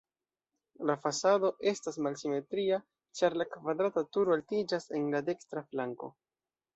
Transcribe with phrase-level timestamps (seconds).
[0.89, 2.79] La fasado estas malsimetria,
[3.19, 6.11] ĉar la kvadrata turo altiĝas en la dekstra flanko.